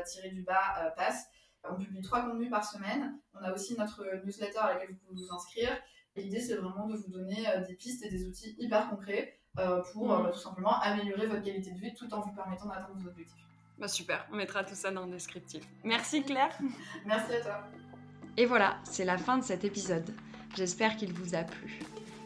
[0.06, 1.28] zenith-pass.
[1.70, 3.20] On publie trois contenus par semaine.
[3.34, 5.72] On a aussi notre newsletter à laquelle vous pouvez vous inscrire.
[6.18, 9.38] L'idée, c'est vraiment de vous donner euh, des pistes et des outils hyper concrets
[9.92, 10.24] pour mmh.
[10.24, 13.51] bah, tout simplement améliorer votre qualité de vie tout en vous permettant d'atteindre vos objectifs.
[13.82, 15.64] Bah super, on mettra tout ça dans le descriptif.
[15.84, 16.56] Merci Claire.
[17.08, 17.68] Merci à toi.
[18.38, 20.08] Et voilà, c'est la fin de cet épisode.
[20.56, 21.80] J'espère qu'il vous a plu.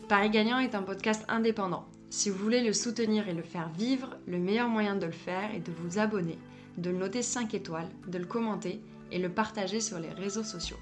[0.10, 1.86] Paris Gagnant est un podcast indépendant.
[2.10, 5.56] Si vous voulez le soutenir et le faire vivre, le meilleur moyen de le faire
[5.56, 6.38] est de vous abonner,
[6.78, 8.82] de le noter 5 étoiles, de le commenter
[9.14, 10.80] et le partager sur les réseaux sociaux.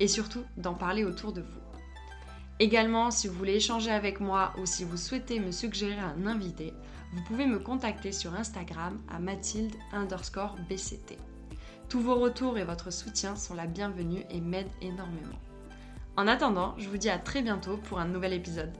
[0.00, 1.60] Et surtout, d'en parler autour de vous.
[2.60, 6.74] Également, si vous voulez échanger avec moi ou si vous souhaitez me suggérer un invité,
[7.14, 11.16] vous pouvez me contacter sur Instagram à mathilde underscore bct.
[11.88, 15.38] Tous vos retours et votre soutien sont la bienvenue et m'aident énormément.
[16.16, 18.72] En attendant, je vous dis à très bientôt pour un nouvel épisode.